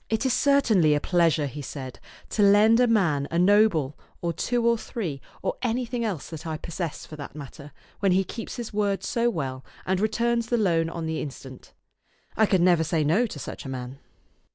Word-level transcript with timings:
"It 0.08 0.24
is 0.24 0.32
certainly 0.32 0.94
a 0.94 0.98
pleasure," 0.98 1.44
he 1.44 1.60
said, 1.60 1.98
"to 2.30 2.42
lend 2.42 2.80
a 2.80 2.86
man 2.86 3.28
a 3.30 3.38
noble, 3.38 3.98
or 4.22 4.32
two 4.32 4.66
or 4.66 4.78
three, 4.78 5.20
or 5.42 5.56
anything 5.60 6.02
else 6.06 6.30
that 6.30 6.46
I 6.46 6.56
possess, 6.56 7.04
for 7.04 7.16
that 7.16 7.34
matter, 7.36 7.70
when 8.00 8.12
he 8.12 8.24
keeps 8.24 8.56
his 8.56 8.72
word 8.72 9.04
so 9.04 9.28
well, 9.28 9.62
and 9.84 10.00
returns 10.00 10.46
the 10.46 10.56
loan 10.56 10.88
on 10.88 11.04
the 11.04 11.20
instant. 11.20 11.74
I 12.34 12.46
could 12.46 12.62
never 12.62 12.82
say 12.82 13.04
no 13.04 13.26
to 13.26 13.38
such 13.38 13.66
a 13.66 13.68
man." 13.68 13.98